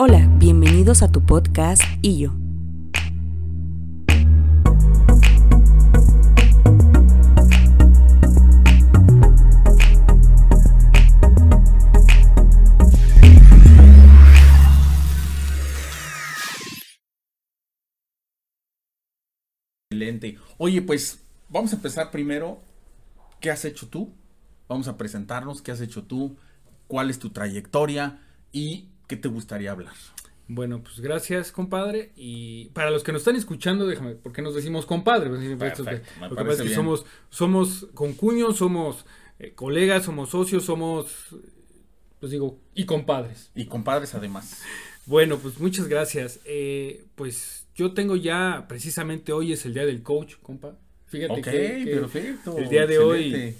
[0.00, 2.32] Hola, bienvenidos a tu podcast y yo.
[19.90, 20.38] Excelente.
[20.58, 22.60] Oye, pues vamos a empezar primero.
[23.40, 24.14] ¿Qué has hecho tú?
[24.68, 25.60] Vamos a presentarnos.
[25.60, 26.36] ¿Qué has hecho tú?
[26.86, 28.20] ¿Cuál es tu trayectoria?
[28.52, 29.94] ¿Y qué te gustaría hablar?
[30.46, 32.12] Bueno, pues gracias, compadre.
[32.16, 35.28] Y para los que nos están escuchando, déjame, ¿por qué nos decimos compadre?
[35.28, 36.74] Pues, Perfecto, me Lo que parece pasa es que bien.
[36.76, 39.04] somos, somos concuños, somos
[39.38, 41.36] eh, colegas, somos socios, somos,
[42.20, 43.50] pues digo, y compadres.
[43.54, 44.62] Y compadres además.
[45.04, 46.40] Bueno, pues muchas gracias.
[46.44, 50.78] Eh, pues yo tengo ya, precisamente hoy es el día del coach, compa.
[51.06, 52.58] Fíjate que, que perfecto.
[52.58, 53.58] el día de hoy, excelente.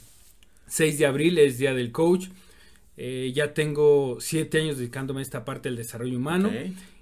[0.69, 2.28] 6 de abril es día del coach.
[2.98, 6.51] Eh, ya tengo siete años dedicándome a esta parte del desarrollo humano.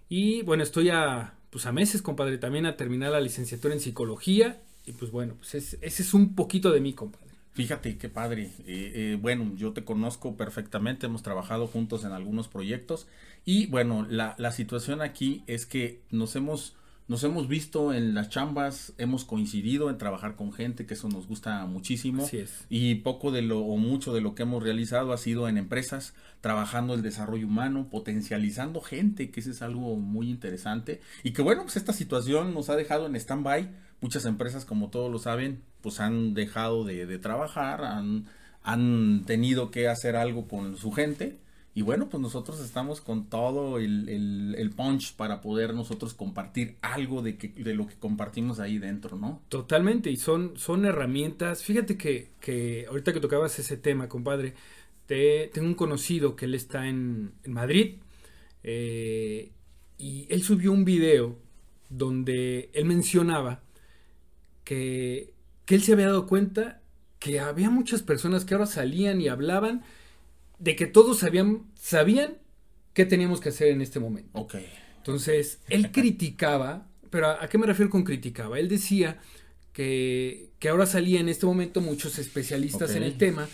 [0.09, 4.61] Y bueno, estoy a, pues a meses, compadre, también a terminar la licenciatura en psicología.
[4.87, 7.27] Y pues bueno, pues es- ese es un poquito de mí, compadre.
[7.55, 8.51] Fíjate qué padre.
[8.67, 13.07] Eh, eh, bueno, yo te conozco perfectamente, hemos trabajado juntos en algunos proyectos
[13.47, 16.77] y bueno, la, la situación aquí es que nos hemos,
[17.09, 21.29] nos hemos visto en las chambas, hemos coincidido en trabajar con gente, que eso nos
[21.29, 22.25] gusta muchísimo.
[22.25, 22.67] Así es.
[22.69, 26.15] Y poco de lo o mucho de lo que hemos realizado ha sido en empresas,
[26.41, 31.01] trabajando el desarrollo humano, potencializando gente, que eso es algo muy interesante.
[31.23, 33.71] Y que bueno, pues esta situación nos ha dejado en stand-by.
[34.01, 38.27] Muchas empresas, como todos lo saben, pues han dejado de, de trabajar, han,
[38.65, 41.39] han tenido que hacer algo con su gente.
[41.77, 44.09] Y bueno, pues nosotros estamos con todo el,
[44.59, 49.17] el- punch para poder nosotros compartir algo de, que, de lo que compartimos ahí dentro,
[49.19, 49.43] ¿no?
[49.51, 51.63] Totalmente, y son, son herramientas.
[51.63, 54.55] Fíjate que, que ahorita que tocabas ese tema, compadre,
[55.07, 57.97] te- tengo un conocido que él está en, en Madrid
[58.65, 59.53] eh,
[59.99, 61.39] y él subió un video
[61.91, 63.63] donde él mencionaba
[64.65, 65.33] que,
[65.65, 66.81] que él se había dado cuenta
[67.19, 69.83] que había muchas personas que ahora salían y hablaban
[70.59, 72.39] de que todos sabían, sabían
[72.95, 74.31] qué teníamos que hacer en este momento.
[74.39, 74.57] Ok.
[74.99, 78.59] Entonces, él criticaba, pero ¿a, a qué me refiero con criticaba?
[78.59, 79.19] Él decía
[79.73, 83.49] que, que ahora salía en este momento muchos especialistas en el tema,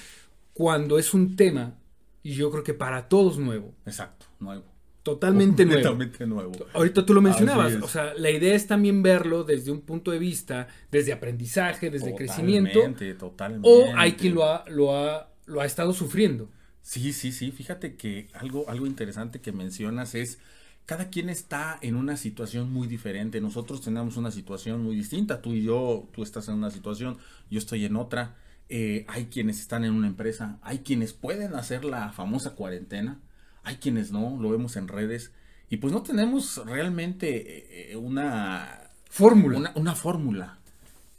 [0.53, 1.75] cuando es un tema,
[2.23, 4.65] y yo creo que para todos nuevo, Exacto, nuevo.
[5.03, 5.89] totalmente nuevo.
[5.89, 6.53] Completamente nuevo.
[6.75, 10.21] Ahorita tú lo mencionabas, o sea, la idea es también verlo desde un punto de
[10.21, 13.69] vista, desde aprendizaje, desde crecimiento, Totalmente, Totalmente.
[13.69, 16.49] o hay quien lo ha, lo ha, lo ha estado sufriendo.
[16.83, 17.53] Sí, sí, sí.
[17.53, 20.39] Fíjate que algo, algo interesante que mencionas es
[20.85, 23.41] cada quien está en una situación muy diferente.
[23.41, 25.41] Nosotros tenemos una situación muy distinta.
[25.41, 27.19] Tú y yo, tú estás en una situación,
[27.51, 28.37] yo estoy en otra.
[28.69, 33.21] Eh, hay quienes están en una empresa, hay quienes pueden hacer la famosa cuarentena,
[33.65, 35.33] hay quienes no, lo vemos en redes.
[35.69, 39.59] Y pues no tenemos realmente eh, una Fórmula.
[39.59, 40.59] una, una fórmula.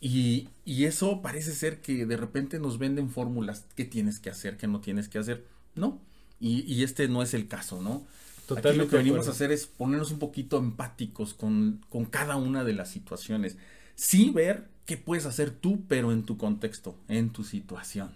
[0.02, 3.66] Y, y eso parece ser que de repente nos venden fórmulas.
[3.76, 4.58] ¿Qué tienes que hacer?
[4.58, 5.46] ¿Qué no tienes que hacer?
[5.76, 6.00] No.
[6.40, 8.06] Y, y este no es el caso, ¿no?
[8.44, 12.36] Aquí lo Totalmente que venimos a hacer es ponernos un poquito empáticos con, con cada
[12.36, 13.58] una de las situaciones.
[13.96, 18.10] Sí ver qué puedes hacer tú, pero en tu contexto, en tu situación.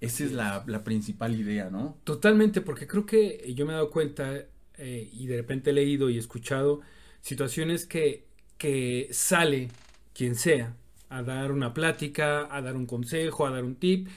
[0.00, 1.96] Esa es la, la principal idea, ¿no?
[2.04, 4.44] Totalmente, porque creo que yo me he dado cuenta
[4.78, 6.80] eh, y de repente he leído y escuchado
[7.20, 8.26] situaciones que,
[8.58, 9.68] que sale
[10.14, 10.74] quien sea
[11.08, 14.08] a dar una plática, a dar un consejo, a dar un tip,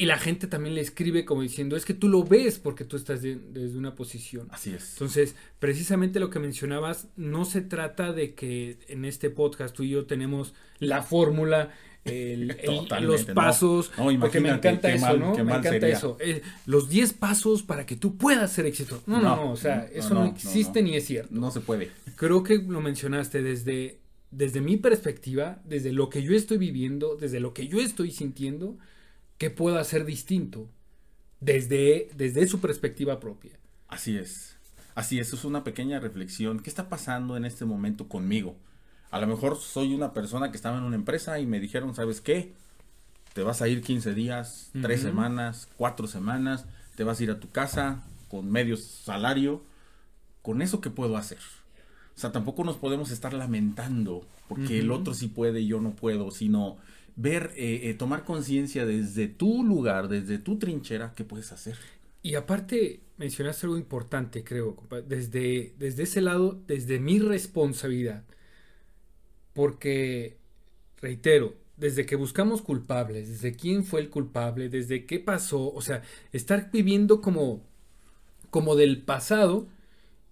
[0.00, 2.96] y la gente también le escribe como diciendo, es que tú lo ves porque tú
[2.96, 4.48] estás de- desde una posición.
[4.50, 4.92] Así es.
[4.94, 9.90] Entonces, precisamente lo que mencionabas, no se trata de que en este podcast tú y
[9.90, 11.70] yo tenemos la fórmula,
[12.04, 13.34] el- el- Totalmente, los no.
[13.34, 15.32] pasos, No, porque me encanta eso, mal- ¿no?
[15.34, 15.88] Me encanta sería.
[15.96, 16.16] eso.
[16.18, 19.02] Eh, los 10 pasos para que tú puedas ser exitoso.
[19.06, 20.88] No, no, No, no, o sea, no, eso no, no, no, existe no.
[20.88, 21.28] ni es cierto.
[21.34, 21.90] No se puede.
[22.16, 23.98] Creo que lo mencionaste desde,
[24.30, 28.78] desde mi perspectiva, desde lo que yo estoy viviendo, desde lo que yo estoy sintiendo,
[29.40, 30.68] que puedo hacer distinto
[31.40, 33.52] desde, desde su perspectiva propia.
[33.88, 34.58] Así es.
[34.94, 36.60] Así es, es una pequeña reflexión.
[36.60, 38.54] ¿Qué está pasando en este momento conmigo?
[39.10, 42.20] A lo mejor soy una persona que estaba en una empresa y me dijeron, ¿sabes
[42.20, 42.52] qué?
[43.32, 45.08] Te vas a ir 15 días, 3 Ujú.
[45.08, 49.64] semanas, 4 semanas, te vas a ir a tu casa con medio salario.
[50.42, 51.38] ¿Con eso qué puedo hacer?
[52.14, 55.92] O sea, tampoco nos podemos estar lamentando porque el otro sí puede y yo no
[55.92, 56.76] puedo, sino
[57.16, 61.76] ver, eh, eh, tomar conciencia desde tu lugar, desde tu trinchera, qué puedes hacer.
[62.22, 64.76] Y aparte, mencionaste algo importante, creo,
[65.06, 68.24] desde, desde ese lado, desde mi responsabilidad.
[69.52, 70.38] Porque,
[71.00, 76.02] reitero, desde que buscamos culpables, desde quién fue el culpable, desde qué pasó, o sea,
[76.32, 77.62] estar viviendo como,
[78.50, 79.68] como del pasado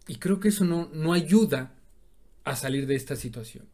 [0.08, 1.74] Y creo que eso no, no ayuda
[2.44, 3.66] a salir de esta situación.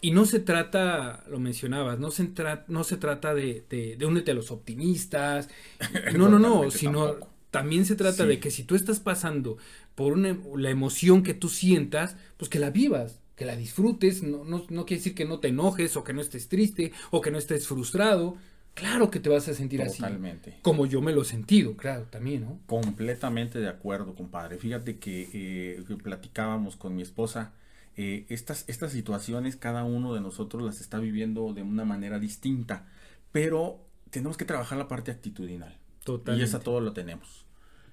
[0.00, 2.30] Y no se trata, lo mencionabas, no se,
[2.68, 5.48] no se trata de, de, únete a los optimistas.
[6.16, 7.16] No, no, no, sino
[7.50, 9.58] también se trata de que si tú estás pasando
[9.94, 14.22] por una, la emoción que tú sientas, pues que la vivas, que la disfrutes.
[14.22, 17.20] No, no, no quiere decir que no te enojes o que no estés triste o
[17.20, 18.36] que no estés frustrado.
[18.74, 20.50] Claro que te vas a sentir Totalmente.
[20.50, 20.60] así.
[20.62, 22.60] Como yo me lo he sentido, claro, también, ¿no?
[22.66, 24.58] Completamente de acuerdo, compadre.
[24.58, 27.52] Fíjate que, eh, platicábamos con mi esposa.
[27.96, 32.86] Eh, estas, estas situaciones cada uno de nosotros las está viviendo de una manera distinta,
[33.32, 35.76] pero tenemos que trabajar la parte actitudinal.
[36.04, 36.42] Totalmente.
[36.42, 37.44] Y esa todo lo tenemos.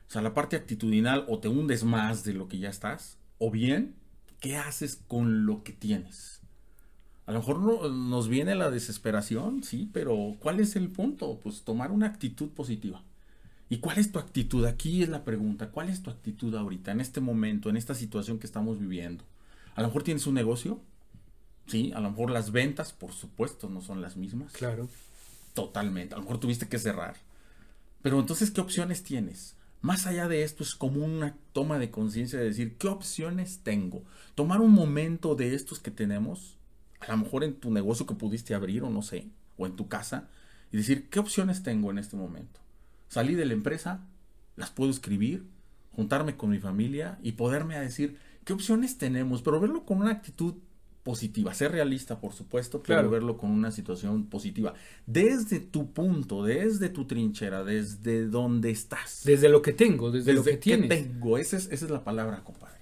[0.07, 3.51] O sea, la parte actitudinal o te hundes más de lo que ya estás, o
[3.51, 3.95] bien,
[4.39, 6.41] ¿qué haces con lo que tienes?
[7.25, 11.41] A lo mejor no, nos viene la desesperación, sí, pero ¿cuál es el punto?
[11.43, 13.03] Pues tomar una actitud positiva.
[13.69, 14.65] ¿Y cuál es tu actitud?
[14.65, 15.71] Aquí es la pregunta.
[15.71, 19.25] ¿Cuál es tu actitud ahorita, en este momento, en esta situación que estamos viviendo?
[19.77, 20.81] A lo mejor tienes un negocio,
[21.67, 24.51] sí, a lo mejor las ventas, por supuesto, no son las mismas.
[24.51, 24.89] Claro.
[25.53, 26.15] Totalmente.
[26.15, 27.15] A lo mejor tuviste que cerrar.
[28.01, 29.55] Pero entonces, ¿qué opciones tienes?
[29.81, 34.03] Más allá de esto es como una toma de conciencia de decir, ¿qué opciones tengo?
[34.33, 36.57] Tomar un momento de estos que tenemos
[36.99, 39.27] a lo mejor en tu negocio que pudiste abrir o no sé,
[39.57, 40.27] o en tu casa,
[40.71, 42.59] y decir, ¿qué opciones tengo en este momento?
[43.09, 44.07] Salí de la empresa,
[44.55, 45.45] las puedo escribir,
[45.95, 49.41] juntarme con mi familia y poderme a decir, ¿qué opciones tenemos?
[49.41, 50.55] Pero verlo con una actitud
[51.03, 54.73] positiva, ser realista, por supuesto, pero verlo con una situación positiva.
[55.05, 59.23] Desde tu punto, desde tu trinchera, desde donde estás.
[59.25, 60.87] Desde lo que tengo, desde, lo que tienes.
[60.87, 61.37] tengo?
[61.37, 62.77] Esa es, esa es la palabra, compadre.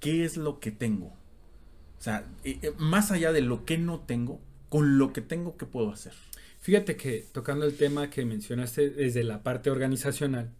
[0.00, 1.06] ¿Qué es lo que tengo?
[1.06, 4.38] O sea, eh, eh, más allá de lo que no tengo,
[4.68, 6.12] con lo que tengo, ¿qué puedo hacer?
[6.60, 10.50] Fíjate que tocando el tema que mencionaste desde la parte organizacional,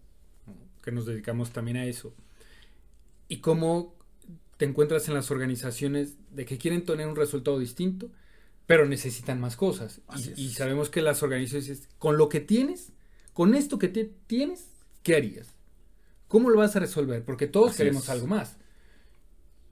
[0.83, 2.15] que nos dedicamos también a eso,
[3.29, 3.96] y cómo
[4.57, 8.11] te encuentras en las organizaciones de que quieren tener un resultado distinto,
[8.67, 10.01] pero necesitan más cosas.
[10.37, 12.93] Y, sabemos que las organizaciones, con lo que tienes,
[13.33, 14.69] con esto que te tienes,
[15.03, 15.55] ¿qué harías?
[16.29, 17.25] ¿Cómo lo vas a resolver?
[17.25, 18.57] Porque todos queremos algo más.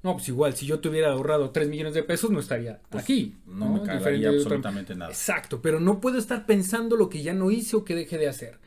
[0.04, 3.38] No, pues igual, si yo tuviera ahorrado 3 millones de pesos, no estaría pues, aquí.
[3.46, 5.10] No, me cagaría absolutamente nada.
[5.10, 8.28] Exacto, pero no puedo estar pensando lo que ya no hice o que deje de
[8.28, 8.58] hacer.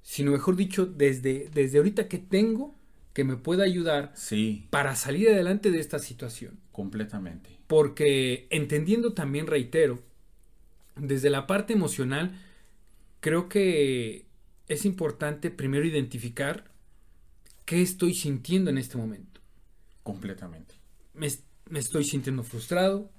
[0.00, 2.74] Sino, mejor dicho, desde, desde ahorita que tengo,
[3.16, 4.68] que me pueda ayudar sí.
[4.68, 6.60] para salir adelante de esta situación.
[6.70, 7.48] Completamente.
[7.66, 10.02] Porque entendiendo también, reitero,
[10.94, 12.38] desde la parte emocional,
[13.20, 14.26] creo que
[14.68, 16.70] es importante primero identificar
[17.64, 19.40] qué estoy sintiendo en este momento.
[20.02, 20.76] Completamente
[21.16, 23.10] me, estoy sintiendo frustrado,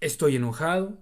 [0.00, 0.98] estoy enojado,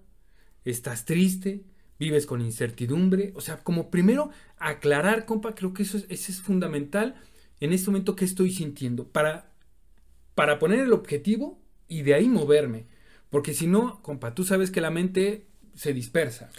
[0.65, 1.65] estás triste,
[1.99, 3.33] vives con incertidumbre.
[3.35, 7.17] O sea, como primero aclarar, compa, creo que eso es, es fundamental
[7.61, 9.53] en este momento que estoy sintiendo para,
[10.35, 12.87] para poner el objetivo y de ahí moverme.
[13.29, 16.51] Porque si no, compa, tú sabes que la mente se dispersa.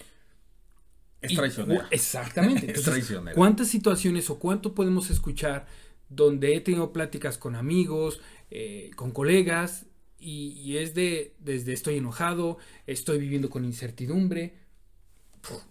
[1.22, 1.88] Es traicionera.
[1.92, 2.72] Exactamente.
[2.76, 3.36] es traicionera.
[3.36, 5.68] ¿Cuántas situaciones o cuánto podemos escuchar
[6.10, 9.86] donde he tenido pláticas con amigos, eh, con colegas,
[10.24, 14.54] y, es de, desde estoy enojado, estoy viviendo con incertidumbre,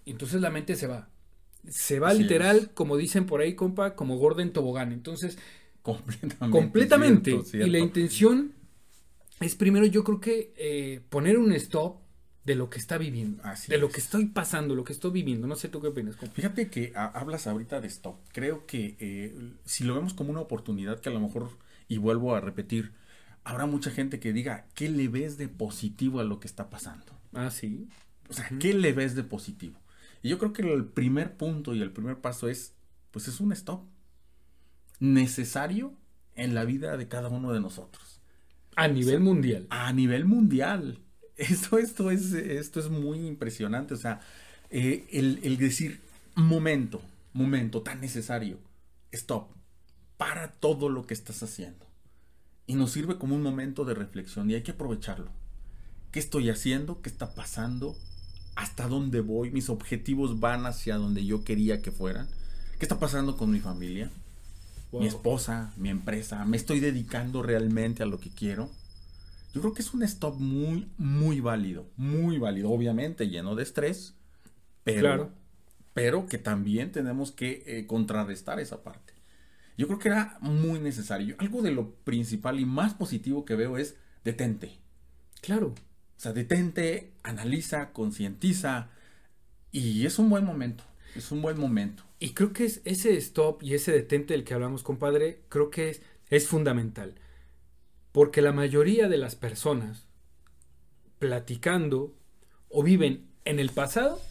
[0.05, 1.10] entonces la mente se va.
[1.69, 4.93] Se va literal, como dicen por ahí, compa, como gordo en tobogán.
[4.93, 5.39] Entonces,
[5.83, 6.59] completamente.
[6.59, 7.41] completamente.
[7.55, 8.53] Y la intención
[9.41, 11.99] es primero, yo creo que eh, poner un stop
[12.44, 15.46] de lo que está viviendo, de lo que estoy pasando, lo que estoy viviendo.
[15.46, 16.17] No sé tú qué opinas.
[16.32, 18.19] Fíjate que hablas ahorita de esto.
[18.32, 19.34] Creo que eh,
[19.65, 21.51] si lo vemos como una oportunidad que a lo mejor,
[21.89, 22.93] y vuelvo a repetir,
[23.44, 27.19] habrá mucha gente que diga, ¿qué le ves de positivo a lo que está pasando?
[27.32, 27.89] Ah, sí.
[28.29, 29.79] O sea, ¿qué le ves de positivo?
[30.22, 32.74] Y yo creo que el primer punto y el primer paso es,
[33.10, 33.82] pues es un stop
[34.98, 35.94] necesario
[36.34, 38.20] en la vida de cada uno de nosotros.
[38.77, 39.67] A nivel mundial.
[39.70, 40.98] A nivel mundial.
[41.36, 43.94] Esto, esto, es, esto es muy impresionante.
[43.94, 44.20] O sea,
[44.69, 46.00] eh, el, decir
[46.34, 47.00] momento,
[47.32, 48.58] momento tan necesario,
[49.10, 49.48] stop,
[50.19, 51.86] para todo lo que estás haciendo.
[52.67, 55.31] Y nos sirve como un momento de reflexión y hay que aprovecharlo.
[56.12, 57.00] ¿Qué estoy haciendo?
[57.00, 57.96] ¿Qué está pasando?
[58.60, 59.50] ¿Hasta dónde voy?
[59.50, 62.29] ¿Mis objetivos van hacia donde yo quería que fueran?
[62.79, 64.10] ¿Qué está pasando con mi familia?
[64.93, 66.44] Mi esposa, mi empresa.
[66.44, 68.69] ¿Me estoy dedicando realmente a lo que quiero?
[69.55, 74.14] Yo creo que es un stop muy, muy válido, muy válido, obviamente lleno de estrés,
[74.84, 75.31] pero,
[75.94, 79.14] pero que también tenemos que eh, contrarrestar esa parte.
[79.79, 81.34] Yo creo que era muy necesario.
[81.38, 84.76] Algo de lo principal y más positivo que veo es detente.
[85.40, 85.74] Claro.
[86.20, 88.91] O sea, detente, analiza, concientiza
[89.72, 90.84] y es un buen momento.
[91.15, 92.05] Es un buen momento.
[92.20, 95.91] Y creo que es ese stop y ese detente del que hablamos, compadre, creo que
[95.91, 97.17] es, es fundamental
[98.12, 100.06] Porque la mayoría de las personas
[101.19, 102.17] platicando
[102.69, 104.29] o viven en el pasado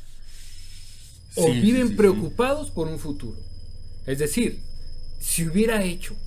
[1.36, 1.98] o Sí, viven sí, sí.
[1.98, 3.48] preocupados por un futuro.
[4.06, 4.70] Es decir,
[5.20, 6.22] si hubiera hecho,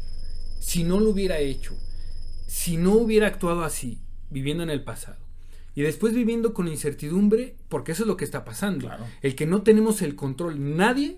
[0.58, 1.82] si no lo hubiera hecho,
[2.46, 5.21] si no hubiera actuado así, viviendo en el pasado.
[5.74, 8.86] Y después viviendo con incertidumbre, porque eso es lo que está pasando.
[8.88, 9.04] Claro.
[9.22, 11.16] El que no tenemos el control, nadie,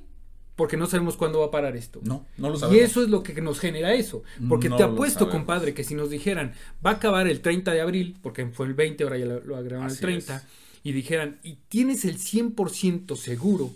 [0.54, 2.00] porque no sabemos cuándo va a parar esto.
[2.04, 2.84] No, no lo Y sabemos.
[2.84, 4.22] eso es lo que nos genera eso.
[4.48, 6.52] Porque No te apuesto, compadre, que si nos dijeran,
[6.84, 9.56] va a acabar el 30 de abril, porque fue el 20, ahora ya lo, lo
[9.56, 10.42] agregaron el Así 30, es.
[10.84, 13.72] y dijeran, y tienes el 100% seguro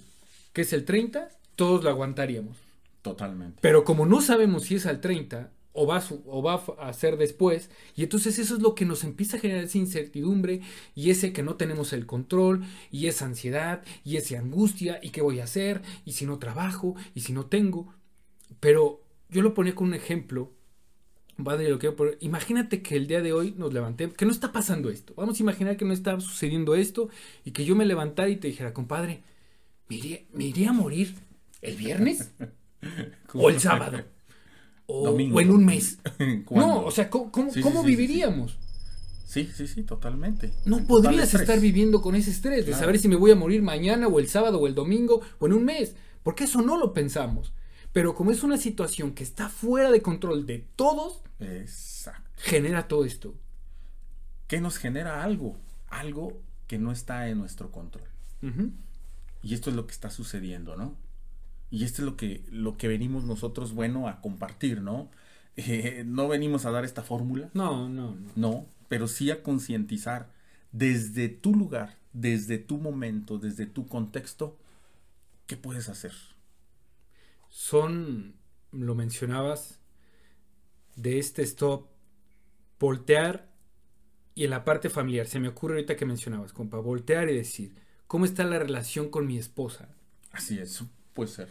[0.52, 2.56] que es el 30, todos lo aguantaríamos.
[3.02, 3.58] Totalmente.
[3.60, 6.92] Pero como no sabemos si es al 30 o va, a su- o va a
[6.92, 10.60] ser después, y entonces eso es lo que nos empieza a generar esa incertidumbre
[10.94, 15.20] y ese que no tenemos el control y esa ansiedad y esa angustia y qué
[15.22, 17.94] voy a hacer y si no trabajo y si no tengo.
[18.60, 20.52] Pero yo lo ponía con un ejemplo.
[21.42, 22.18] Padre, lo quiero poner.
[22.20, 25.14] Imagínate que el día de hoy nos levantemos, que no está pasando esto.
[25.16, 27.10] Vamos a imaginar que no está sucediendo esto
[27.44, 29.22] y que yo me levantara y te dijera, compadre,
[29.88, 31.14] me iría, me iría a morir
[31.62, 32.32] el viernes
[33.34, 34.04] o el sábado.
[34.90, 35.98] O, en un mes.
[36.50, 38.58] No, o sea, ¿cómo, cómo- Sí, sí, viviríamos?
[39.26, 40.50] Sí, sí, sí, totalmente.
[40.64, 43.60] No total podrías estar viviendo con ese estrés de saber si me voy a morir
[43.60, 46.94] mañana o el sábado o el domingo o en un mes, porque eso no lo
[46.94, 47.52] pensamos.
[47.92, 52.22] Pero como es una situación que está fuera de control de todos, Exacto.
[52.38, 53.34] genera todo esto.
[54.46, 55.58] ¿Qué nos genera algo?
[55.88, 58.08] Algo que no está en nuestro control.
[59.42, 60.96] Y esto es lo que está sucediendo, ¿no?
[61.70, 65.10] Y esto es lo que, lo que venimos nosotros, bueno, a compartir, ¿no?
[65.60, 68.30] Eh, no venimos a dar esta fórmula, No, no, no.
[68.36, 70.30] no, pero sí a concientizar
[70.70, 74.56] desde tu lugar, desde tu momento, desde tu contexto,
[75.46, 76.12] ¿qué puedes hacer?
[77.48, 78.34] Son,
[78.72, 79.80] lo mencionabas,
[80.96, 81.86] de este stop,
[82.80, 83.48] voltear
[84.34, 87.74] y en la parte familiar, se me ocurre ahorita que mencionabas, compa, voltear y decir,
[88.06, 89.88] ¿cómo está la relación con mi esposa?
[90.32, 90.82] Así es,
[91.18, 91.48] puede ser.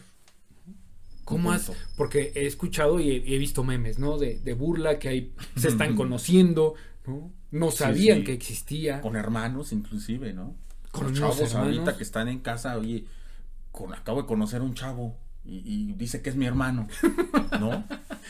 [1.25, 1.71] ¿Cómo Un has...?
[1.97, 4.17] Porque he escuchado y he, he visto memes, ¿no?
[4.17, 7.31] De, de burla que hay, se están conociendo, ¿no?
[7.51, 8.23] No sabían sí.
[8.25, 9.01] que existía.
[9.01, 10.55] Con hermanos, inclusive, ¿no?
[10.91, 13.05] Con chavos ahorita que están en casa, oye,
[13.71, 16.87] con, acabo de conocer a un chavo y, y dice que es mi hermano,
[17.59, 17.83] ¿no?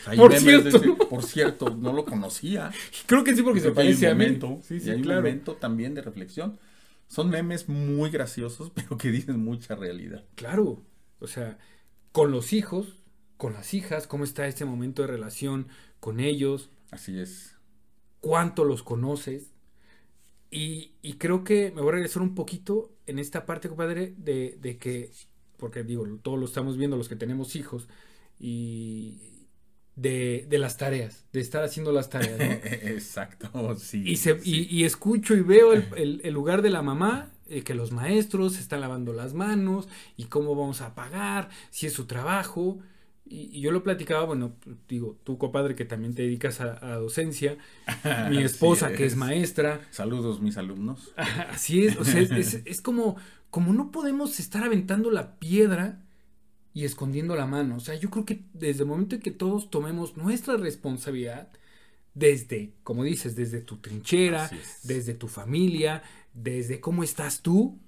[0.06, 0.68] Hay Por memes cierto.
[0.68, 2.70] ese- por cierto, no lo conocía.
[3.06, 4.24] Creo que sí, porque se que hay un parece a mí.
[4.24, 5.22] momento, Sí, y sí, hay un claro.
[5.22, 6.58] momento también de reflexión.
[7.06, 10.24] Son memes muy graciosos, pero que dicen mucha realidad.
[10.34, 10.82] Claro.
[11.20, 11.58] O sea,
[12.12, 12.96] con los hijos,
[13.36, 15.68] con las hijas, cómo está este momento de relación
[16.00, 17.54] con ellos, Así es.
[18.20, 19.52] cuánto los conoces.
[20.50, 24.56] Y, y creo que me voy a regresar un poquito en esta parte, compadre, de,
[24.60, 25.10] de que,
[25.58, 27.88] porque digo, todos lo estamos viendo los que tenemos hijos,
[28.38, 29.46] y
[29.96, 32.38] de, de las tareas, de estar haciendo las tareas.
[32.38, 32.44] ¿no?
[32.64, 34.02] Exacto, sí.
[34.06, 34.66] Y, se, sí.
[34.70, 37.92] y, y escucho y veo el, el- el lugar de la mamá, eh, que los
[37.92, 42.78] maestros se están lavando las manos y cómo vamos a pagar, si es su trabajo.
[43.30, 44.54] Y, y yo lo platicaba, bueno,
[44.88, 47.58] digo, tú compadre que también te dedicas a, a docencia,
[48.30, 51.12] mi esposa que es maestra, Saludos, mis alumnos.
[51.50, 53.16] así es, o sea, es, es- es como,
[53.50, 56.02] como no podemos estar aventando la piedra
[56.74, 57.76] y escondiendo la mano.
[57.76, 61.48] O sea, yo creo que desde el momento en que todos tomemos nuestra responsabilidad,
[62.14, 64.50] desde, como dices, desde tu trinchera,
[64.84, 66.02] desde tu familia,
[66.34, 67.78] desde cómo estás tú,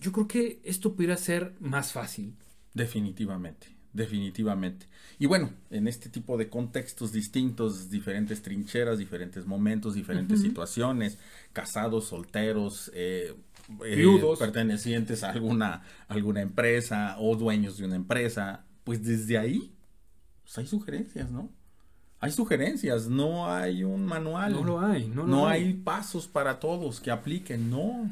[0.00, 2.36] yo creo que esto pudiera ser más fácil.
[2.74, 4.86] Definitivamente, definitivamente.
[5.18, 11.18] Y bueno, en este tipo de contextos distintos, diferentes trincheras, diferentes momentos, diferentes situaciones,
[11.52, 13.34] casados, solteros, eh,
[13.84, 14.38] eh, Viudos.
[14.38, 19.74] pertenecientes a alguna, alguna empresa o dueños de una empresa, pues desde ahí
[20.48, 21.50] pues hay sugerencias, ¿no?
[22.20, 24.52] Hay sugerencias, no hay un manual.
[24.52, 28.10] No lo hay, no, hay pasos para todos que apliquen, no.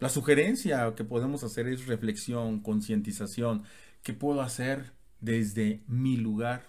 [0.00, 3.62] La sugerencia que podemos hacer es reflexión, concientización.
[4.02, 6.62] ¿Qué puedo hacer desde mi lugar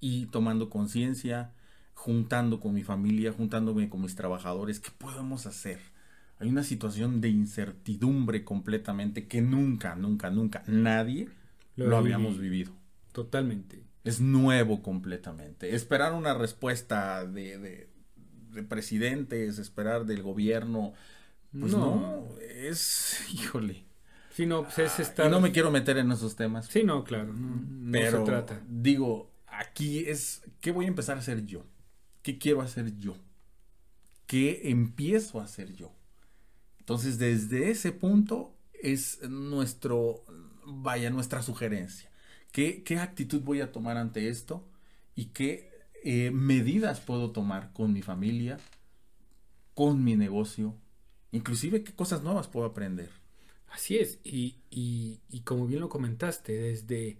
[0.00, 1.54] y tomando conciencia,
[1.94, 4.80] juntando con mi familia, juntándome con mis trabajadores?
[4.80, 5.80] ¿Qué podemos hacer?
[6.38, 11.30] Hay una situación de incertidumbre completamente que nunca, nunca, nunca nadie
[11.76, 12.38] Lo lo, habíamos vivido.
[12.38, 12.72] vivido.
[13.12, 13.81] Totalmente.
[14.04, 15.74] Es nuevo completamente.
[15.74, 17.90] Esperar una respuesta de, de-
[18.50, 20.92] de presidentes, esperar del gobierno,
[21.58, 21.96] pues No.
[22.30, 23.84] no, es, híjole.
[24.34, 25.26] Sí, no, pues es estar...
[25.26, 28.24] Y no me quiero meter en esos temas, Sí, no, claro, no, no pero se
[28.24, 28.62] trata.
[28.68, 31.66] digo, aquí es, ¿qué voy a empezar a hacer yo?
[32.22, 33.14] ¿Qué quiero hacer yo?
[34.26, 35.92] ¿Qué empiezo a hacer yo?
[36.78, 40.24] Entonces, desde ese punto es nuestro,
[40.66, 42.10] vaya, nuestra sugerencia.
[42.52, 44.64] ¿Qué, qué actitud voy a tomar ante esto?
[45.14, 45.72] ¿Y qué
[46.04, 48.58] eh, medidas puedo tomar con mi familia,
[49.74, 50.74] con mi negocio,
[51.30, 53.08] inclusive qué cosas nuevas puedo aprender.
[53.68, 57.18] Así es, y, y, y como bien lo comentaste, desde,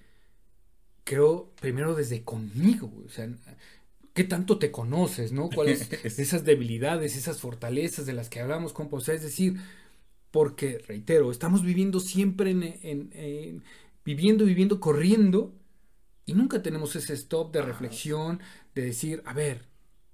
[1.05, 3.31] creo, primero desde conmigo, o sea,
[4.15, 5.49] ¿qué tanto te conoces, no?
[5.49, 8.97] ¿Cuáles esas debilidades, esas fortalezas de las que hablamos, compa?
[8.97, 9.61] O sea, es decir,
[10.33, 13.62] porque, reitero, estamos viviendo siempre en, en, en
[14.04, 15.54] viviendo, viviendo, corriendo,
[16.26, 18.40] y nunca tenemos ese stop de reflexión,
[18.75, 19.68] de decir, a ver,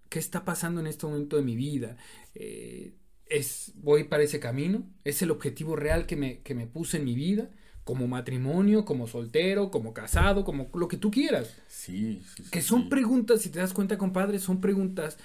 [0.09, 1.97] ¿qué está pasando en este momento de mi vida?
[2.35, 2.95] Eh,
[3.26, 7.04] es, voy para ese camino, es el objetivo real que me, que me puse en
[7.04, 7.50] mi vida,
[7.85, 11.59] como matrimonio, como soltero, como casado, como lo que tú quieras.
[11.66, 12.88] Sí, sí, sí Que son sí.
[12.88, 15.18] preguntas, si te das cuenta, compadre, son preguntas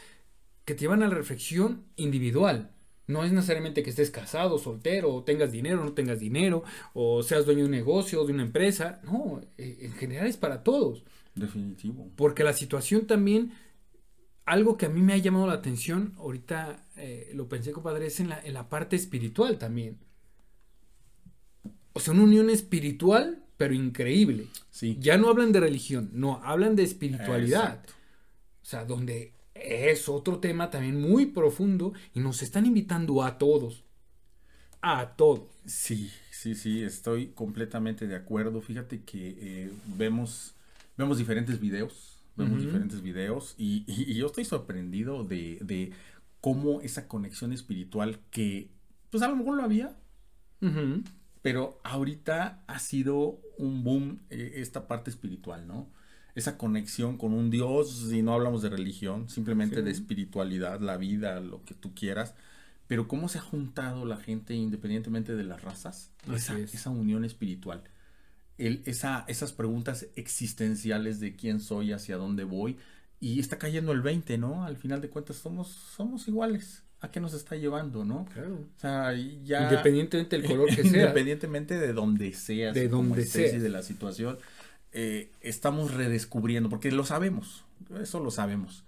[0.65, 2.72] que te llevan a la reflexión individual.
[3.05, 7.21] No es necesariamente que estés casado, soltero, o tengas dinero, o no tengas dinero, o
[7.21, 9.01] seas dueño de un negocio, de una empresa.
[9.03, 11.03] No, eh, en general es para todos.
[11.35, 12.09] Definitivo.
[12.15, 13.53] Porque la situación también,
[14.45, 18.19] algo que a mí me ha llamado la atención, ahorita eh, lo pensé, compadre, es
[18.19, 19.97] en la, en la parte espiritual también.
[21.91, 24.47] O sea, una unión espiritual, pero increíble.
[24.71, 24.97] Sí.
[24.99, 27.65] Ya no hablan de religión, no, hablan de espiritualidad.
[27.65, 27.93] Exacto.
[28.61, 33.83] O sea, donde es otro tema también muy profundo y nos están invitando a todos.
[34.81, 35.49] A todos.
[35.65, 38.61] Sí, sí, sí, estoy completamente de acuerdo.
[38.61, 40.55] Fíjate que eh, vemos,
[40.97, 45.93] vemos diferentes videos, vemos diferentes videos y, y- y yo estoy sorprendido de, de
[46.41, 48.71] cómo esa conexión espiritual que,
[49.09, 49.95] pues a lo mejor lo había,
[51.41, 55.91] pero ahorita ha sido un boom eh, esta parte espiritual, ¿no?
[56.35, 59.81] Esa conexión con un Dios, y no hablamos de religión, simplemente Sí.
[59.83, 62.33] de espiritualidad, la vida, lo que tú quieras.
[62.87, 66.73] Pero cómo se ha juntado la gente independientemente de las razas, esa, es.
[66.73, 67.83] esa unión espiritual.
[68.57, 72.77] El- esa, esas preguntas existenciales de quién soy, hacia dónde voy.
[73.19, 74.65] Y está cayendo el 20, ¿no?
[74.65, 76.83] Al final de cuentas somos, somos iguales.
[76.99, 78.25] ¿A qué nos está llevando, no?
[78.33, 78.55] Claro.
[78.55, 79.13] O sea,
[79.43, 79.63] ya...
[79.63, 81.01] Independientemente del color que sea.
[81.01, 83.53] Independientemente de donde seas, De donde seas.
[83.55, 84.37] y de la situación,
[84.93, 87.65] eh, estamos redescubriendo, porque lo sabemos,
[87.99, 88.83] eso lo sabemos.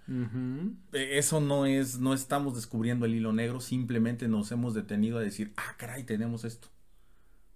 [0.92, 5.22] Eh, Eso no es, no estamos descubriendo el hilo negro, simplemente nos hemos detenido a
[5.22, 6.68] decir, ah, caray, tenemos esto.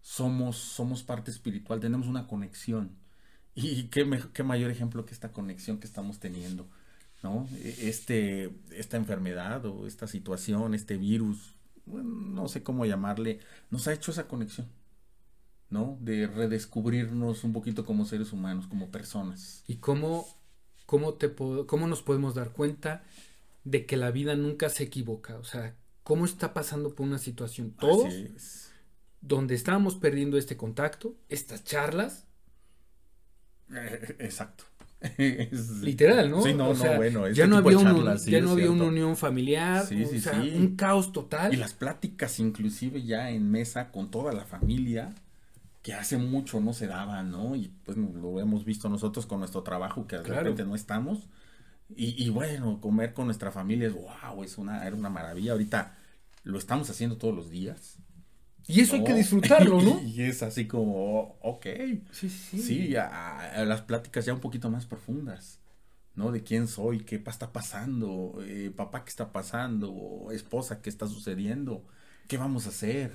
[0.03, 2.91] Somos, somos parte espiritual, tenemos una conexión.
[3.55, 6.69] Y qué, me- qué mayor ejemplo que esta conexión que estamos teniendo,
[7.23, 7.47] ¿no?
[7.63, 13.87] E- Este, esta enfermedad o esta situación, este virus, bueno, no sé cómo llamarle, nos
[13.89, 14.69] ha hecho esa conexión,
[15.71, 15.97] ¿no?
[16.01, 19.65] De redescubrirnos un poquito como seres humanos, como personas.
[19.67, 20.27] ¿Y cómo,
[20.87, 23.05] cómo, te cómo nos podemos dar cuenta
[23.65, 25.39] de que la vida nunca se equivoca?
[25.39, 27.73] O sea, ¿cómo está pasando por una situación?
[27.79, 28.73] Todos, es.
[29.21, 32.27] donde estábamos perdiendo este contacto, estas charlas,
[33.73, 34.65] Eh, Exacto.
[35.19, 36.43] Es- literal, ¿no?
[36.43, 37.27] Sí, no, O no, bueno.
[37.27, 40.21] este ya no había, un- charlas, sí, ya no había una unión familiar, Sí, o
[40.21, 41.55] sea, un caos total.
[41.55, 45.15] Y las pláticas, inclusive ya en mesa con toda la familia,
[45.83, 47.57] que hace mucho no se daban, ¿no?
[47.57, 50.43] Y pues lo hemos visto nosotros con nuestro trabajo, que de Claro.
[50.43, 51.29] repente no estamos.
[51.89, 55.53] Y, y bueno, comer con nuestra familia es wow, es una, era una maravilla.
[55.53, 55.97] Ahorita
[56.45, 57.99] lo estamos haciendo todos los días.
[58.67, 60.01] Y eso hay que disfrutarlo, ¿no?
[60.07, 61.67] y es así como, ok.
[62.13, 62.59] Sí, sí.
[62.63, 65.59] Sí, a, a las pláticas ya un poquito más profundas,
[66.15, 66.31] ¿no?
[66.31, 71.85] De quién soy, qué está pasando, eh, papá, qué está pasando, esposa, qué está sucediendo,
[72.29, 73.13] qué vamos a hacer.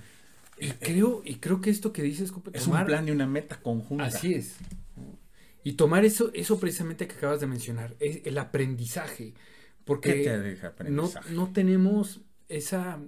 [0.58, 3.60] Y creo, y creo que esto que dices, Es tomar- un plan y una meta
[3.62, 4.06] conjunta.
[4.06, 4.56] Así es.
[5.64, 9.34] Y tomar eso, eso precisamente que acabas de mencionar, es el aprendizaje.
[9.84, 11.34] Porque ¿Qué te deja no, aprendizaje?
[11.34, 13.00] no tenemos esa,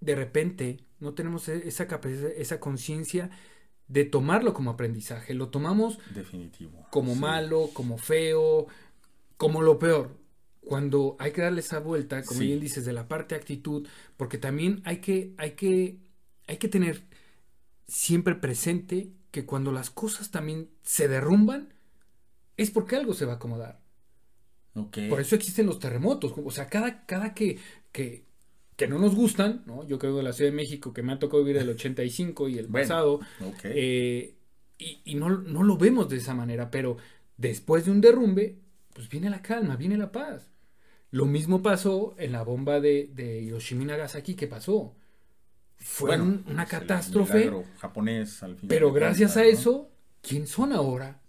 [0.00, 3.30] de repente, no tenemos e- esa capacidad, esa conciencia
[3.88, 5.32] de tomarlo como aprendizaje.
[5.34, 6.86] Lo tomamos Definitivo.
[6.90, 7.20] como Sí.
[7.20, 8.66] malo, como feo,
[9.36, 10.16] como lo peor.
[10.62, 12.46] Cuando hay que darle esa vuelta, como Sí.
[12.48, 15.98] bien dices, de la parte actitud, porque también hay que, hay que,
[16.46, 17.04] hay que tener
[17.88, 21.74] siempre presente que cuando las cosas también se derrumban,
[22.56, 23.80] es porque algo se va a acomodar.
[25.06, 26.32] Por eso existen los terremotos.
[26.44, 27.58] O sea, cada, cada que,
[27.92, 28.26] que,
[28.76, 29.86] que no nos gustan, ¿no?
[29.86, 32.58] Yo creo de la Ciudad de México, que me ha tocado vivir el 85 y
[32.58, 33.64] el Bueno, pasado, Ok.
[33.68, 34.36] eh,
[34.78, 36.96] y, y no, no lo vemos de esa manera, pero
[37.36, 38.58] después de un derrumbe,
[38.94, 40.50] pues viene la calma, viene la paz.
[41.10, 44.96] Lo mismo pasó en la bomba de, de Hiroshima y Nagasaki, ¿qué pasó?
[45.78, 49.90] Fue Bueno, una catástrofe, japonés al final pero gracias a eso,
[50.22, 51.20] ¿quién son ahora?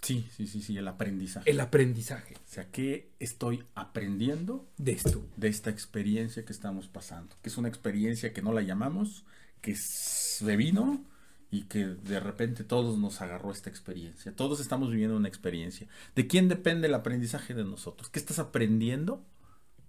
[0.00, 1.48] Sí, sí, sí, sí, el aprendizaje.
[1.50, 5.24] El aprendizaje O sea, ¿qué estoy aprendiendo de esto.
[5.36, 7.36] de esta experiencia que estamos pasando?
[7.40, 9.24] Que es una experiencia que no la llamamos,
[9.60, 11.04] que se vino
[11.50, 14.34] y que de repente todos nos agarró esta experiencia.
[14.34, 15.86] Todos estamos viviendo una experiencia.
[16.16, 18.08] ¿De quién depende el aprendizaje de nosotros?
[18.10, 19.24] ¿Qué estás aprendiendo?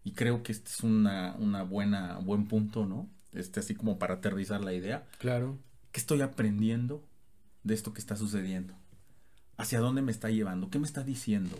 [0.03, 3.09] Y creo que este es una, una buena, buen punto, ¿no?
[3.33, 5.07] Este, así como para aterrizar la idea.
[5.19, 5.57] Claro.
[5.91, 7.07] ¿Qué estoy aprendiendo
[7.63, 8.75] de esto que está sucediendo?
[9.57, 10.69] ¿Hacia dónde me está llevando?
[10.69, 11.57] ¿Qué me está diciendo?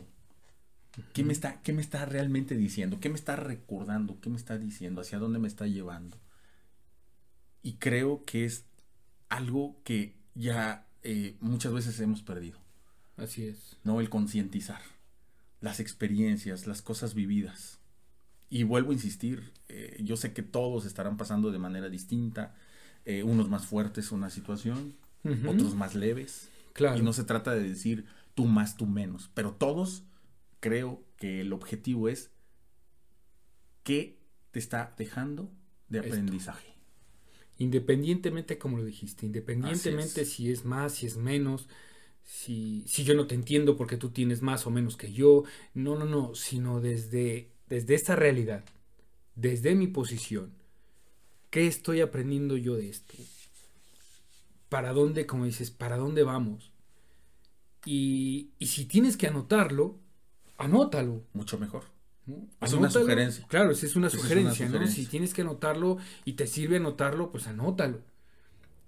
[1.14, 3.00] ¿Qué me está, qué me está realmente diciendo?
[3.00, 4.20] ¿Qué me está recordando?
[4.22, 5.02] ¿Qué me está diciendo?
[5.02, 6.20] ¿Hacia dónde me está llevando?
[7.64, 8.66] Y creo que es
[9.30, 12.60] algo que ya eh, muchas veces hemos perdido.
[13.18, 13.78] Así es.
[13.84, 14.02] ¿No?
[14.02, 14.82] El concientizar.
[15.62, 17.80] Las experiencias, las cosas vividas.
[18.54, 22.54] Y vuelvo a insistir, eh, yo sé que todos estarán pasando de manera distinta,
[23.04, 24.96] eh, unos más fuertes una situación,
[25.48, 26.52] otros más leves.
[26.74, 27.00] Claro.
[27.00, 30.04] Y no se trata de decir tú más, tú menos, pero todos
[30.60, 32.30] creo que el objetivo es
[33.82, 34.20] qué
[34.52, 35.52] te está dejando
[35.90, 36.76] de aprendizaje.
[37.58, 41.68] Independientemente, como lo dijiste, independientemente si es más, si es menos,
[42.22, 45.98] si, si yo no te entiendo porque tú tienes más o menos que yo, no,
[45.98, 48.64] no, no, sino desde, desde esta realidad,
[49.36, 50.52] desde mi posición,
[51.50, 53.14] ¿qué estoy aprendiendo yo de esto?
[54.70, 56.72] ¿Para dónde, como dices, para dónde vamos?
[57.86, 60.00] Y, y si tienes que anotarlo,
[60.58, 61.24] anótalo.
[61.34, 61.84] Mucho mejor.
[62.26, 62.48] ¿no?
[62.62, 63.46] Es una sugerencia.
[63.48, 64.72] Claro, esa es una Esa es una sugerencia, ¿no?
[64.72, 65.04] sugerencia.
[65.04, 68.02] Si tienes que anotarlo y te sirve anotarlo, pues anótalo.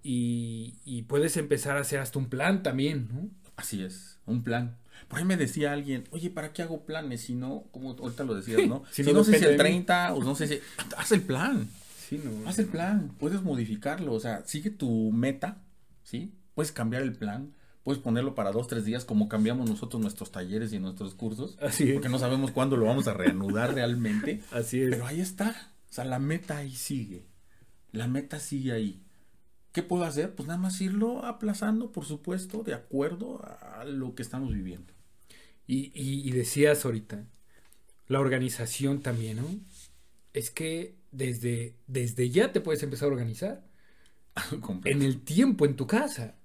[0.04, 3.30] Y, y puedes empezar a hacer hasta un plan también, ¿no?
[3.56, 4.78] Así es, un plan.
[5.08, 8.34] Por ahí me decía alguien, oye, ¿para qué hago planes si no, como ahorita lo
[8.36, 8.84] decías, ¿no?
[8.92, 9.58] Si no no, sé si el de mí.
[9.58, 10.60] 30 o no sé si...
[10.98, 11.68] Haz el plan,
[12.08, 12.48] Sí, no.
[12.50, 15.62] haz el plan, puedes modificarlo, o sea, sigue tu meta,
[16.04, 16.34] ¿sí?
[16.54, 17.54] Puedes cambiar el plan,
[17.84, 21.84] puedes ponerlo para dos, tres días como cambiamos nosotros nuestros talleres y nuestros cursos, Así
[21.90, 21.94] es.
[21.94, 24.90] porque no sabemos cuándo lo vamos a reanudar realmente, Así es.
[24.92, 27.26] pero ahí está, o sea, la meta ahí sigue,
[27.92, 29.02] la meta sigue ahí.
[29.76, 30.36] ¿Qué puedo hacer?
[30.36, 34.94] Pues nada más irlo aplazando, por supuesto, de acuerdo a lo que estamos viviendo.
[35.68, 37.26] Y, y- y decías ahorita,
[38.08, 39.48] la organización también, ¿no?
[40.34, 43.66] Es que desde, desde ya te puedes empezar a organizar.
[44.86, 46.36] En el tiempo, en tu casa.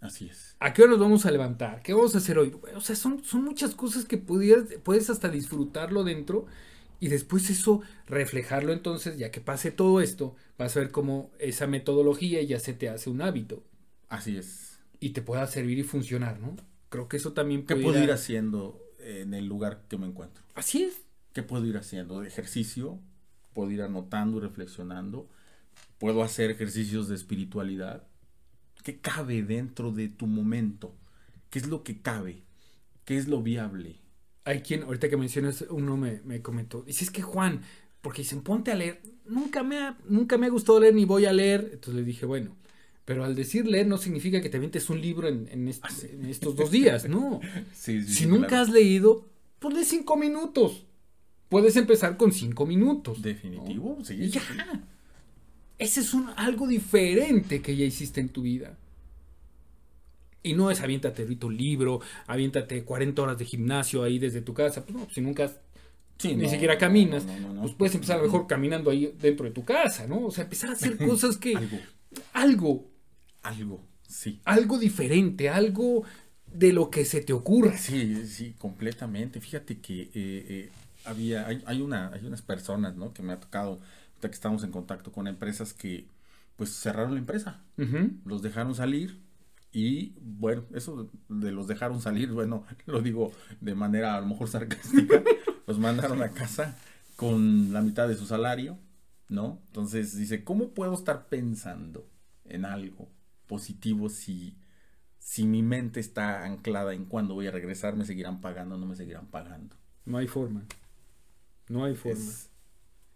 [0.00, 0.56] Así es.
[0.60, 1.82] ¿A qué hora nos vamos a levantar?
[1.82, 2.54] ¿Qué vamos a hacer hoy?
[2.74, 6.46] O sea, son, son muchas cosas que pudieras, puedes hasta disfrutarlo dentro
[7.00, 11.66] y después eso reflejarlo entonces, ya que pase todo esto, vas a ver cómo esa
[11.66, 13.62] metodología ya se te hace un hábito
[14.08, 14.78] Así es.
[15.00, 16.56] y te pueda servir y funcionar, ¿no?
[16.88, 19.98] Creo que eso también ¿Qué puede puedo ir ir a- haciendo en el lugar que
[19.98, 20.44] me encuentro?
[20.54, 21.02] Así es.
[21.32, 22.20] ¿Qué puedo ir haciendo?
[22.20, 23.00] De ejercicio,
[23.52, 25.28] puedo ir anotando y reflexionando.
[25.98, 28.06] Puedo hacer ejercicios de espiritualidad.
[28.84, 30.94] ¿Qué cabe dentro de tu momento?
[31.50, 32.44] ¿Qué es lo que cabe?
[33.04, 33.96] ¿Qué es lo viable?
[34.44, 37.62] Hay quien, ahorita que mencionas, uno me, me comentó, dice, es que Juan,
[38.02, 41.24] porque dicen, ponte a leer, nunca me, ha, nunca me ha gustado leer ni voy
[41.26, 42.54] a leer, entonces le dije, bueno,
[43.06, 46.26] pero al decir leer no significa que te avientes un libro en, en est- en
[46.26, 47.40] estos dos días, no.
[47.74, 48.62] Sí, sí, si sí, nunca claro.
[48.64, 49.26] has leído,
[49.58, 50.84] pues lee cinco minutos.
[51.48, 53.22] Puedes empezar con cinco minutos.
[53.22, 54.14] Definitivo, sí.
[54.14, 54.42] Y ya.
[55.78, 58.76] Ese es un, algo diferente que ya hiciste en tu vida.
[60.44, 64.54] Y no es aviéntate ahorita un libro, aviéntate 40 horas de gimnasio ahí desde tu
[64.54, 64.84] casa.
[64.84, 65.58] Pues no, si nunca has-
[66.18, 67.62] Sí, ni no, siquiera caminas, no, no, no.
[67.62, 70.26] pues puedes empezar a lo mejor caminando ahí dentro de tu casa, ¿no?
[70.26, 71.56] O sea, empezar a hacer cosas que...
[71.56, 71.78] Algo,
[72.32, 72.90] algo,
[73.42, 74.40] algo, sí.
[74.44, 76.04] algo diferente, algo
[76.46, 77.76] de lo que se te ocurra.
[77.76, 79.40] Sí, sí, completamente.
[79.40, 80.70] Fíjate que eh, eh,
[81.04, 83.12] había, hay, hay una, hay unas personas, ¿no?
[83.12, 83.80] Que me ha tocado,
[84.20, 86.06] que estamos en contacto con empresas que,
[86.56, 87.62] pues, cerraron la empresa,
[88.24, 89.18] los dejaron salir
[89.74, 94.48] y, bueno, eso de los dejaron salir, bueno, lo digo de manera a lo mejor
[94.48, 95.22] sarcástica,
[95.66, 96.78] los mandaron a casa
[97.16, 98.78] con la mitad de su salario,
[99.28, 99.60] ¿no?
[99.66, 102.08] Entonces dice, ¿cómo puedo estar pensando
[102.44, 103.10] en algo
[103.46, 104.56] positivo si
[105.24, 108.94] si mi mente está anclada en cuándo voy a regresar, me seguirán pagando, no me
[108.94, 109.74] seguirán pagando.
[110.04, 110.66] No hay forma.
[111.66, 112.20] No hay forma.
[112.20, 112.50] Es,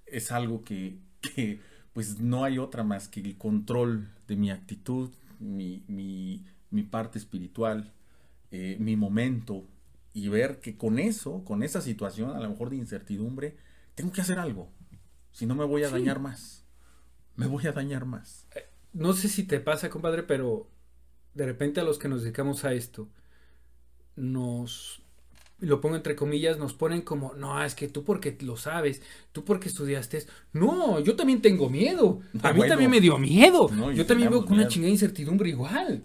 [0.07, 1.61] es algo que, que,
[1.93, 7.19] pues no hay otra más que el control de mi actitud, mi, mi, mi parte
[7.19, 7.93] espiritual,
[8.51, 9.67] eh, mi momento,
[10.15, 13.57] y ver que con eso, con esa situación, a lo mejor de incertidumbre,
[13.95, 14.71] tengo que hacer algo.
[15.33, 15.93] Si no me voy a Sí.
[15.95, 16.65] dañar más.
[17.37, 18.47] Me voy a dañar más.
[18.93, 20.69] no sé si te pasa, compadre, pero
[21.35, 23.09] de repente a los que nos dedicamos a esto,
[24.17, 25.03] nos,
[25.59, 29.45] lo pongo entre comillas, nos ponen como, no, es que tú porque lo sabes, tú
[29.45, 30.25] porque estudiaste.
[30.53, 32.21] No, yo también tengo miedo.
[32.43, 32.73] A mí bueno.
[32.73, 33.69] también me dio miedo.
[33.73, 36.05] No, yo también veo con una chingada incertidumbre igual.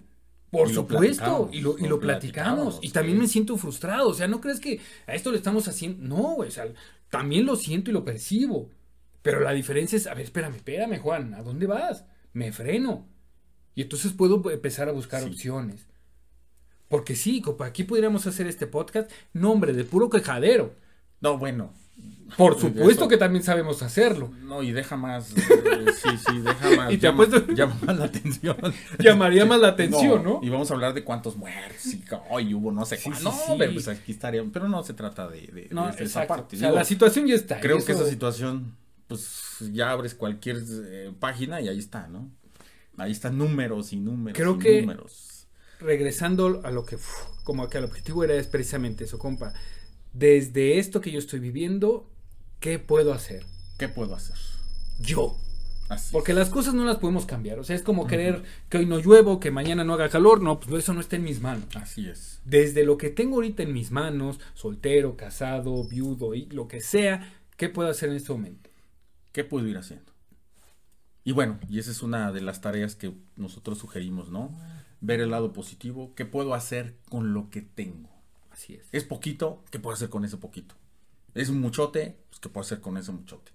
[0.49, 2.75] Por Y supuesto, y lo, y lo lo platicamos.
[2.75, 4.09] platicamos, Y también me siento frustrado.
[4.09, 6.03] O sea, no crees que a esto le estamos haciendo.
[6.07, 6.35] No.
[6.37, 6.65] O sea,
[7.09, 8.69] también lo siento y lo percibo.
[9.21, 12.05] Pero la diferencia es, a ver, espérame, espérame, Juan, ¿a dónde vas?
[12.33, 13.07] Me freno.
[13.75, 15.87] Y entonces puedo empezar a buscar opciones.
[16.93, 20.75] Porque sí, compa, aquí pudiéramos hacer este podcast, nombre de puro quejadero.
[21.21, 21.73] No, bueno.
[22.37, 24.31] Por supuesto que también sabemos hacerlo.
[24.43, 25.31] No, y deja más.
[25.31, 26.93] Eh, sí, sí, deja más.
[26.93, 27.25] y te llama,
[27.55, 28.57] llama más la atención.
[28.99, 30.39] Llamaría más la atención, ¿no?
[30.43, 33.73] Y vamos a hablar de cuántos muertos y hoy hubo no sé sí, no, pero
[33.73, 34.43] pues aquí estaría.
[34.53, 36.57] Pero no se trata de, de, no, esa parte.
[36.57, 37.59] O sea, la situación ya está.
[37.59, 38.75] Creo que esa situación,
[39.07, 42.29] pues ya abres cualquier eh, página y ahí está, ¿no?
[42.97, 44.37] Ahí están números y números.
[44.37, 44.81] Creo y que.
[44.81, 45.32] Números
[45.79, 46.97] regresando a lo que,
[47.43, 49.53] como que el objetivo era es precisamente eso, compa.
[50.13, 52.09] Desde esto que yo estoy viviendo,
[52.59, 53.45] ¿qué puedo hacer?
[53.77, 54.37] ¿Qué puedo hacer?
[54.99, 55.37] Yo.
[56.11, 57.59] Porque las cosas no las podemos cambiar.
[57.59, 60.41] O sea, es como querer que hoy no llueva, que mañana no haga calor.
[60.41, 61.75] No, pues eso no está en mis manos.
[61.75, 62.41] Así es.
[62.45, 67.33] Desde lo que tengo ahorita en mis manos, soltero, casado, viudo y lo que sea,
[67.57, 68.69] ¿qué puedo hacer en este momento?
[69.31, 70.11] ¿Qué puedo ir haciendo?
[71.23, 74.51] Y bueno, y esa es una de las tareas que nosotros sugerimos, ¿no?
[75.03, 78.09] Ver el lado positivo, qué puedo hacer con lo que tengo.
[78.51, 78.87] Así es.
[78.93, 80.75] Es poquito, ¿qué puedo hacer con ese poquito?
[81.35, 83.51] Es un muchote, pues qué puedo hacer con ese muchote.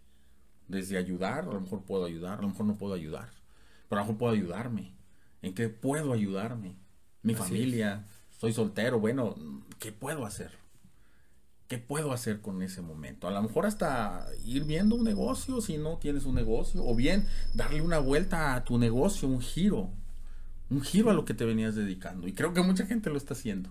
[0.68, 3.30] Desde ayudar, a lo mejor puedo ayudar, a lo mejor no puedo ayudar,
[3.88, 4.92] pero a lo mejor puedo ayudarme.
[5.40, 6.76] ¿En qué puedo ayudarme?
[7.22, 9.34] Mi familia, soy soltero, bueno,
[9.78, 10.52] ¿qué puedo hacer?
[11.66, 13.26] ¿Qué puedo hacer con ese momento?
[13.26, 17.26] A lo mejor hasta ir viendo un negocio si no tienes un negocio, o bien
[17.54, 19.90] darle una vuelta a tu negocio, un giro,
[20.70, 22.28] un giro a lo que te venías dedicando.
[22.28, 23.70] Y creo que mucha gente lo está haciendo.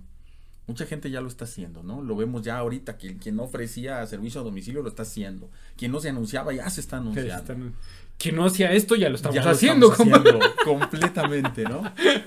[0.68, 2.02] Mucha gente ya lo está haciendo, ¿no?
[2.02, 5.50] Lo vemos ya ahorita, que quien no ofrecía servicio a domicilio lo está haciendo.
[5.78, 7.72] Quien no se anunciaba ya se está anunciando.
[8.18, 9.94] Quien no hacía esto ya lo estamos haciendo.
[10.66, 11.84] completamente, ¿no?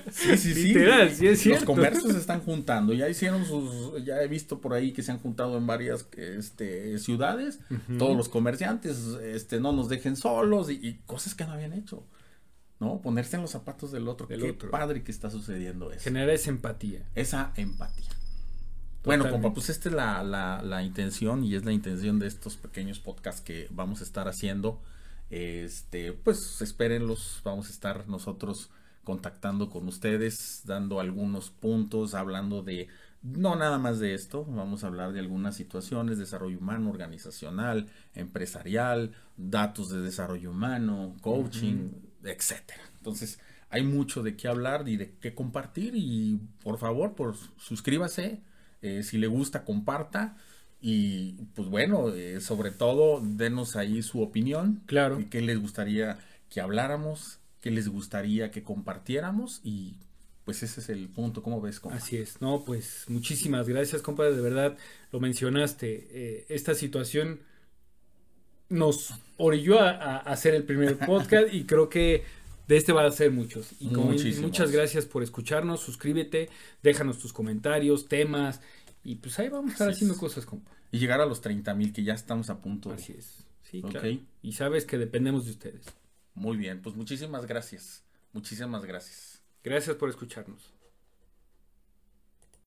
[0.09, 0.63] Sí, sí, sí.
[0.69, 1.65] Literal, sí es cierto.
[1.65, 2.93] Los comercios se están juntando.
[2.93, 6.97] Ya hicieron sus, ya he visto por ahí que se han juntado en varias este,
[6.97, 7.59] ciudades.
[7.99, 12.03] Todos los comerciantes, este, no nos dejen solos y cosas que no habían hecho.
[12.81, 12.99] ¿No?
[12.99, 14.27] Ponerse en los zapatos del otro.
[14.27, 16.03] Qué padre que está sucediendo eso.
[16.03, 17.03] Generar esa empatía.
[17.13, 18.09] Esa empatía.
[19.03, 22.57] Bueno, compa, pues esta es la, la, la, intención y es la intención de estos
[22.57, 24.81] pequeños podcasts que vamos a estar haciendo.
[25.29, 28.71] Este, pues espérenlos, vamos a estar nosotros
[29.03, 32.87] contactando con ustedes, dando algunos puntos, hablando de
[33.21, 39.13] no nada más de esto, vamos a hablar de algunas situaciones, desarrollo humano, organizacional, empresarial,
[39.37, 41.91] datos de desarrollo humano, coaching,
[42.23, 42.81] etcétera.
[42.97, 48.41] Entonces, hay mucho de qué hablar y de qué compartir y por favor, pues suscríbase,
[48.81, 50.37] eh, si le gusta, comparta
[50.81, 54.81] y pues bueno, eh, sobre todo denos ahí su opinión.
[54.87, 55.19] Claro.
[55.19, 59.97] Y qué les gustaría que habláramos, qué les gustaría que compartiéramos y
[60.43, 61.79] pues ese es el punto, ¿cómo ves?
[61.79, 61.97] Compa?
[61.97, 64.77] Así es, no, pues muchísimas gracias, compadre, de verdad
[65.11, 67.41] lo mencionaste, eh, esta situación
[68.71, 72.23] nos orilló a, hacer el primer podcast y creo que
[72.67, 73.73] de este va a ser muchos.
[73.79, 73.89] Y
[74.41, 76.49] muchas gracias por escucharnos, suscríbete,
[76.81, 78.61] déjanos tus comentarios, temas
[79.03, 80.71] y pues ahí vamos a estar haciendo cosas, compa.
[80.91, 82.91] Y llegar a los 30 mil que ya estamos a punto.
[82.91, 84.07] Así es, sí, claro.
[84.41, 85.85] Y sabes que dependemos de ustedes.
[86.33, 88.03] Muy bien, pues muchísimas gracias,
[88.33, 89.41] muchísimas gracias.
[89.63, 90.80] Gracias por escucharnos.